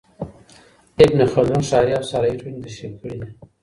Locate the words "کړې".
3.01-3.15